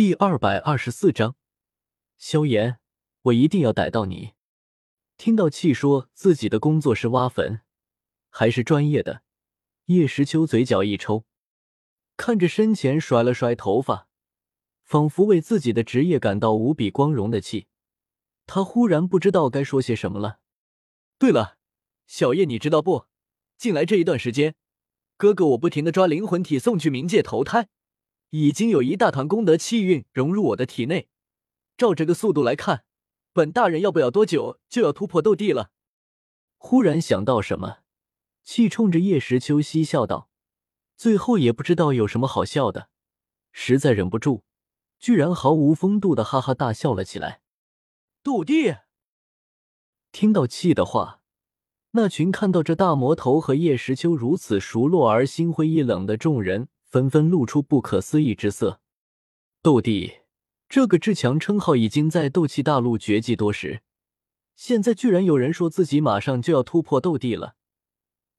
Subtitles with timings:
[0.00, 1.36] 第二百二十四章，
[2.16, 2.78] 萧炎，
[3.20, 4.32] 我一定要逮到你！
[5.18, 7.60] 听到气说自己的工作是挖坟，
[8.30, 9.22] 还是专业的，
[9.84, 11.26] 叶时秋嘴角一抽，
[12.16, 14.08] 看着身前甩了甩头发，
[14.84, 17.66] 仿佛为自己的职业感到无比光荣的气，
[18.46, 20.40] 他忽然不知道该说些什么了。
[21.18, 21.58] 对了，
[22.06, 23.04] 小叶，你知道不？
[23.58, 24.54] 近来这一段时间，
[25.18, 27.68] 哥哥我不停的抓灵魂体送去冥界投胎。
[28.30, 31.08] 已经有一大团功德气运融入我的体内，
[31.76, 32.84] 照这个速度来看，
[33.32, 35.70] 本大人要不了多久就要突破斗帝了。
[36.56, 37.78] 忽然想到什么，
[38.42, 40.28] 气冲着叶时秋嬉笑道，
[40.96, 42.88] 最后也不知道有什么好笑的，
[43.52, 44.42] 实在忍不住，
[44.98, 47.40] 居然毫无风度的哈哈大笑了起来。
[48.22, 48.76] 斗帝！
[50.12, 51.22] 听到气的话，
[51.92, 56.68] 那群看到这大魔头和叶时秋如此熟络而心灰意冷的众人。
[56.90, 58.80] 纷纷露出不可思议之色。
[59.62, 60.22] 斗帝
[60.68, 63.82] 这个至强称号已经在斗气大陆绝迹多时，
[64.56, 67.54] 现在居然有人说自己马上就要突破斗帝了，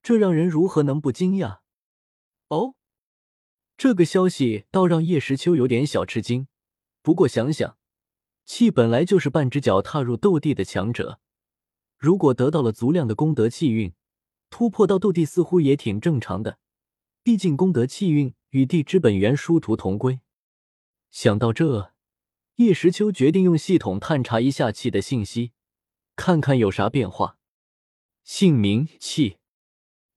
[0.03, 1.59] 这让人如何能不惊讶？
[2.49, 2.75] 哦，
[3.77, 6.47] 这个消息倒让叶时秋有点小吃惊。
[7.01, 7.77] 不过想想，
[8.45, 11.21] 气本来就是半只脚踏入斗帝的强者，
[11.97, 13.93] 如果得到了足量的功德气运，
[14.49, 16.59] 突破到斗帝似乎也挺正常的。
[17.23, 18.33] 毕竟功德气运。
[18.51, 20.21] 与地之本源殊途同归。
[21.09, 21.93] 想到这，
[22.55, 25.51] 叶时秋决定用系统探查一下气的信息，
[26.15, 27.37] 看看有啥变化。
[28.23, 29.37] 姓名：气，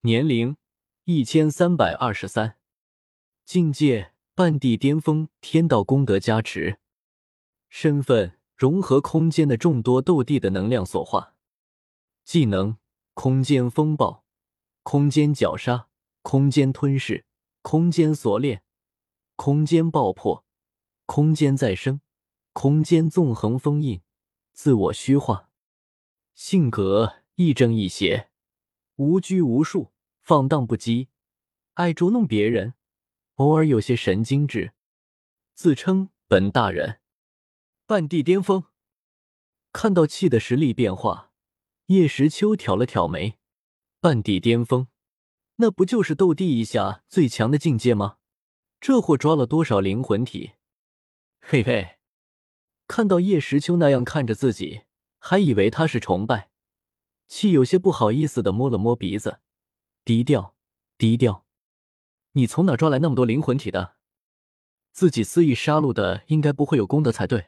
[0.01, 0.55] 年龄：
[1.05, 2.57] 一千三百二十三，
[3.43, 6.79] 境界：半地巅峰，天道功德加持，
[7.67, 11.35] 身份：融合空间的众多斗帝的能量所化，
[12.23, 12.77] 技能：
[13.13, 14.23] 空间风暴、
[14.83, 15.87] 空间绞杀、
[16.21, 17.25] 空间吞噬。
[17.67, 18.61] 空间锁链，
[19.35, 20.45] 空间爆破，
[21.07, 21.99] 空间再生，
[22.53, 24.03] 空间纵横封印，
[24.53, 25.49] 自我虚化。
[26.35, 28.29] 性格亦正亦邪，
[28.97, 29.91] 无拘无束，
[30.21, 31.07] 放荡不羁，
[31.73, 32.75] 爱捉弄别人，
[33.37, 34.73] 偶尔有些神经质。
[35.55, 36.99] 自称本大人，
[37.87, 38.65] 半地巅峰。
[39.73, 41.31] 看到气的实力变化，
[41.87, 43.39] 叶时秋挑了挑眉。
[43.99, 44.87] 半地巅峰。
[45.57, 48.17] 那不就是斗帝以下最强的境界吗？
[48.81, 50.51] 这货抓了多少灵魂体？
[51.39, 51.97] 嘿嘿，
[52.87, 54.81] 看到叶时秋那样看着自己，
[55.17, 56.49] 还以为他是崇拜，
[57.27, 59.39] 气有些不好意思的摸了摸鼻子，
[60.03, 60.55] 低调
[60.97, 61.45] 低调。
[62.33, 63.95] 你从哪抓来那么多灵魂体的？
[64.91, 67.47] 自己肆意杀戮的，应该不会有功德才对。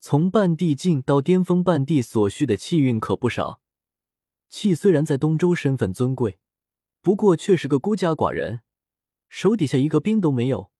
[0.00, 3.60] 从半地境到巅峰半地所需的气运可不少。
[4.48, 6.38] 气虽然在东周身份尊贵。
[7.06, 8.62] 不过却是个孤家寡人，
[9.28, 10.72] 手底下一个兵都没有，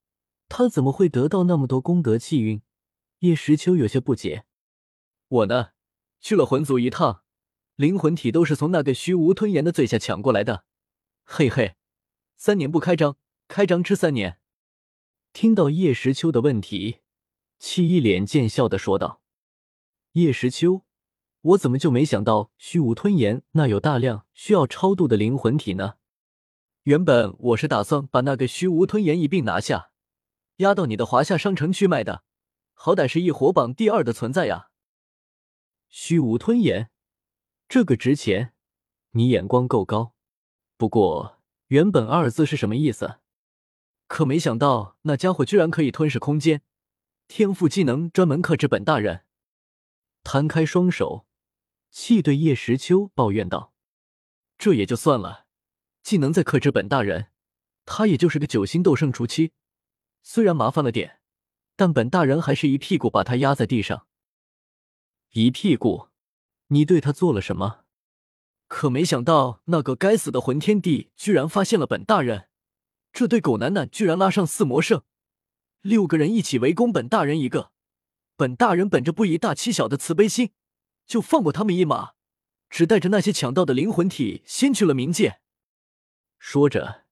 [0.48, 2.62] 他怎么会得到那么多功德气运？
[3.20, 4.44] 叶时秋有些不解。
[5.28, 5.68] 我呢，
[6.20, 7.22] 去了魂族一趟，
[7.76, 10.64] 灵魂体都是从那个虚无吞炎的嘴下抢过来的。
[11.22, 11.76] 嘿嘿，
[12.36, 13.16] 三年不开张，
[13.46, 14.40] 开张吃三年。
[15.32, 17.02] 听到叶时秋的问题，
[17.60, 19.22] 气一脸贱笑的说道
[20.14, 20.82] ：“叶时秋，
[21.42, 25.94] 我怎么就没想到虚无吞炎那有大量需要超度的灵魂体呢？”
[26.86, 29.90] 原本我是打算把那个虚无吞炎一并拿下，
[30.58, 32.22] 压到你的华夏商城去卖的，
[32.74, 34.70] 好歹是一火榜第二的存在呀。
[35.88, 36.92] 虚无吞炎，
[37.68, 38.54] 这个值钱，
[39.10, 40.14] 你眼光够高。
[40.76, 43.16] 不过原本二字是什么意思？
[44.06, 46.62] 可没想到那家伙居然可以吞噬空间，
[47.26, 49.24] 天赋技能专门克制本大人。
[50.22, 51.26] 摊开双手，
[51.90, 53.72] 气对叶时秋抱怨道
[54.56, 55.45] ：“这也就算了。”
[56.06, 57.32] 既能在克制本大人，
[57.84, 59.50] 他也就是个九星斗圣初期，
[60.22, 61.18] 虽然麻烦了点，
[61.74, 64.06] 但本大人还是一屁股把他压在地上。
[65.32, 66.10] 一屁股？
[66.68, 67.80] 你对他做了什么？
[68.68, 72.46] 可没想到那个该死的魂天帝居然发现了本大人，
[73.12, 75.02] 这对狗男男居然拉上四魔圣，
[75.80, 77.72] 六个人一起围攻本大人一个。
[78.36, 80.52] 本大人本着不以大欺小的慈悲心，
[81.04, 82.12] 就放过他们一马，
[82.70, 85.40] 只带着那些抢到的灵魂体先去了冥界。
[86.48, 87.02] 说着，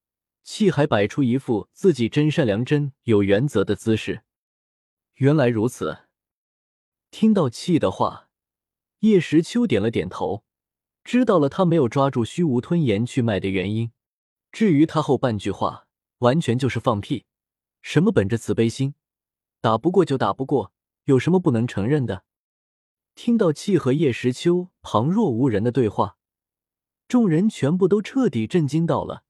[0.45, 4.23] 气还摆出一副自己真善良、真有原则的姿势。
[5.15, 6.05] 原来如此，
[7.11, 8.29] 听到气的话，
[9.01, 10.45] 叶时秋点了点头，
[11.03, 13.91] 知道了他没有抓住虚无吞炎去卖的原因。
[14.53, 15.89] 至于他后半句话，
[16.19, 17.27] 完全就是放屁。
[17.83, 18.95] 什么本着慈悲心，
[19.61, 20.73] 打不过就打不过，
[21.07, 22.23] 有什么不能承认的？
[23.17, 26.19] 听到气和叶时秋旁若无人的对话。
[27.07, 29.24] 众人全部都彻底震惊到了，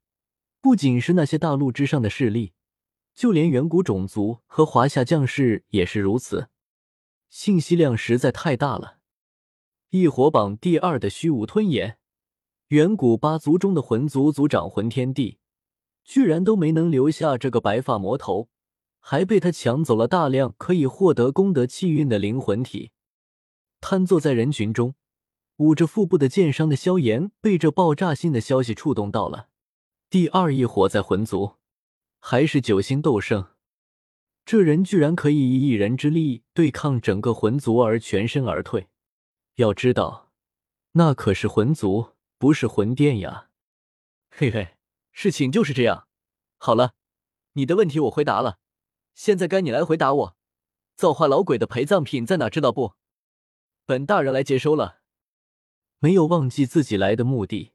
[0.65, 2.55] 不仅是那些大陆之上的势力，
[3.15, 6.49] 就连远古种族和华夏将士也是如此。
[7.29, 8.97] 信息量实在太大了。
[9.91, 11.99] 异火榜第二的虚无吞炎，
[12.69, 15.37] 远古八族中的魂族族长魂天帝，
[16.03, 18.49] 居然都没能留下这个白发魔头，
[18.99, 22.93] 还被他抢走了大量可以获得功德气运的灵魂体。
[23.83, 24.95] 瘫坐在人群中，
[25.59, 29.51] 捂着腹部的剑伤的萧炎，被这爆炸性的消息触动到了。
[30.15, 31.57] 第二异火在魂族，
[32.21, 33.49] 还是九星斗圣。
[34.45, 38.87] 这人居然可以以一人之力对抗整个魂族而全身而退，
[39.57, 40.31] 要知道，
[40.93, 43.49] 那可是魂族，不是魂殿呀！
[44.31, 44.77] 嘿嘿，
[45.11, 46.07] 事情就是这样。
[46.59, 46.95] 好了，
[47.55, 48.61] 你的问题我回答了，
[49.17, 50.37] 现在该你来回答我：
[50.95, 52.49] 造化老鬼的陪葬品在哪？
[52.49, 52.93] 知道不？
[53.85, 55.01] 本大人来接收了。
[55.99, 57.73] 没有忘记自己来的目的，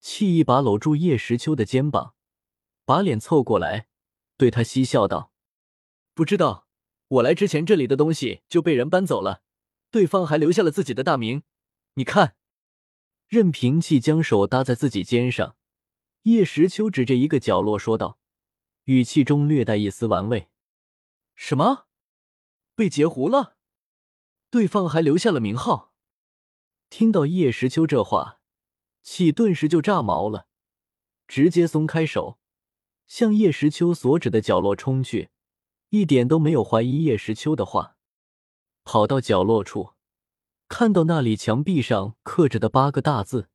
[0.00, 2.14] 气一把搂住叶时秋的肩膀，
[2.84, 3.88] 把脸凑过来，
[4.36, 5.32] 对他嬉笑道。
[6.14, 6.66] 不知道，
[7.08, 9.42] 我来之前这里的东西就被人搬走了，
[9.90, 11.42] 对方还留下了自己的大名。
[11.94, 12.36] 你看，
[13.26, 15.56] 任平气将手搭在自己肩上，
[16.22, 18.18] 叶时秋指着一个角落说道，
[18.84, 20.48] 语气中略带一丝玩味
[21.34, 21.86] ：“什么？
[22.74, 23.56] 被截胡了？
[24.50, 25.92] 对方还留下了名号？”
[26.88, 28.37] 听到叶时秋这话，
[29.10, 30.48] 气顿时就炸毛了，
[31.26, 32.38] 直接松开手，
[33.06, 35.30] 向叶时秋所指的角落冲去。
[35.88, 37.96] 一点都没有怀疑叶时秋的话，
[38.84, 39.94] 跑到角落处，
[40.68, 43.48] 看到那里墙壁上刻着的八个大字，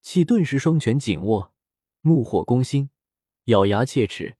[0.00, 1.52] 气顿时双拳紧握，
[2.00, 2.88] 怒火攻心，
[3.44, 4.38] 咬牙切齿，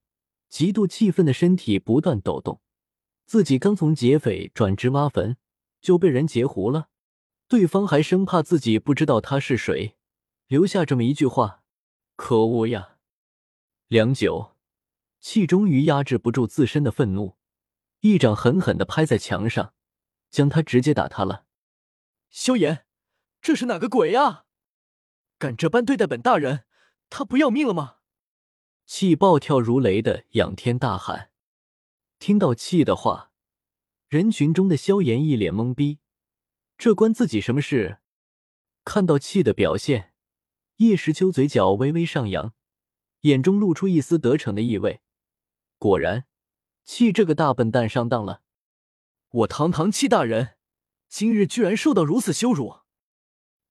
[0.49, 2.63] 极度气愤的身体不断抖动。
[3.27, 5.37] 自己刚从劫匪转职挖坟，
[5.83, 6.89] 就被人截胡了，
[7.47, 9.95] 对方还生怕自己不知道他是谁，
[10.53, 11.65] 留下这么一句话，
[12.15, 12.99] 可恶呀！
[13.89, 14.55] 良久。
[15.19, 17.39] 气终于压制不住自身的愤怒，
[18.01, 19.73] 一掌狠狠的拍在墙上，
[20.29, 21.47] 将他直接打塌了。
[22.29, 22.85] 萧炎，
[23.41, 24.45] 这是哪个鬼呀？
[25.39, 26.67] 敢这般对待本大人，
[27.09, 28.01] 他不要命了吗？
[28.85, 31.31] 气暴跳如雷的仰天大喊。
[32.19, 33.33] 听到气的话，
[34.11, 36.01] 人群中的萧炎一脸懵逼，
[36.77, 38.01] 这关自己什么事？
[38.85, 40.12] 看到气的表现，
[40.77, 42.55] 叶时秋嘴角微微上扬，
[43.21, 45.01] 眼中露出一丝得逞的意味。
[45.79, 46.27] 果然，
[46.85, 48.43] 气这个大笨蛋上当了。
[49.31, 50.57] 我堂堂气大人，
[51.09, 52.81] 今日居然受到如此羞辱！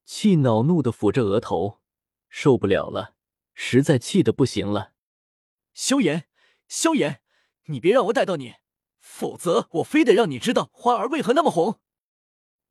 [0.04, 1.82] 气恼怒的抚着额头，
[2.30, 3.16] 受不了了，
[3.54, 4.94] 实在气得不行了。
[5.74, 6.28] 萧炎，
[6.68, 7.22] 萧炎，
[7.66, 8.56] 你别让我逮到你，
[9.00, 11.80] 否则我非得让你知道花儿为何那么红！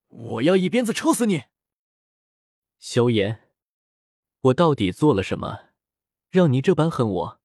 [0.09, 1.45] 我要一鞭子抽死你！
[2.79, 3.50] 萧炎，
[4.43, 5.65] 我到底做了什么，
[6.31, 7.41] 让你这般恨我？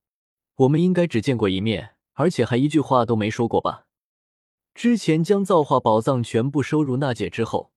[0.55, 3.87] 我们应该只见过一面，而且还一句话都没说过吧？
[4.73, 7.73] 之前将造化宝藏全部收入纳戒之后，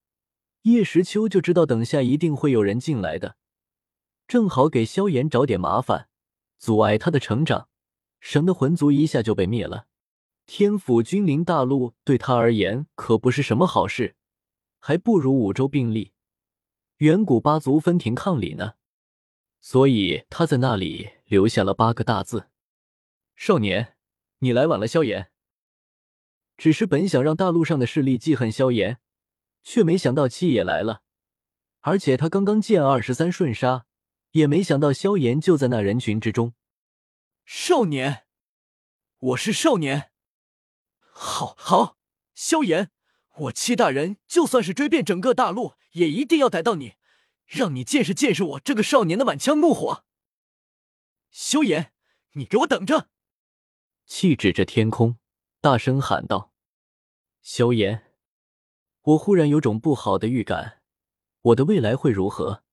[0.62, 3.36] 叶时秋就知道等下一定会有人进来的，
[4.28, 6.08] 正好给萧炎找点麻烦，
[6.56, 7.68] 阻碍他的成长，
[8.20, 9.86] 省得魂族一下就被灭了。
[10.46, 14.14] 天府君临大陆对他而言可不是什么好事，
[14.78, 16.12] 还不如五州并立，
[16.98, 18.74] 远古八族分庭抗礼呢。
[19.60, 22.48] 所以他在那里留下了八个大字。
[23.34, 23.96] 少年，
[24.38, 24.86] 你来晚了。
[24.86, 25.30] 萧炎，
[26.56, 28.98] 只是本想让大陆上的势力记恨萧炎，
[29.62, 31.02] 却没想到七也来了。
[31.80, 33.86] 而且他刚刚见二十三瞬杀，
[34.32, 36.54] 也没想到萧炎就在那人群之中。
[37.44, 38.26] 少年，
[39.18, 40.10] 我是少年。
[41.00, 41.96] 好，好，
[42.34, 42.90] 萧炎，
[43.36, 46.94] 我七大人就算是追遍整个大陆，也一定要逮到你，
[47.48, 50.04] 让你见识见识我这个少年的满腔怒火。
[51.30, 51.92] 萧炎，
[52.32, 53.08] 你给我等着！
[54.06, 55.18] 气指着天空，
[55.60, 56.52] 大声喊道
[57.40, 58.12] ：“萧炎，
[59.00, 60.82] 我忽然有种不好的预感，
[61.40, 62.64] 我的未来会如何？”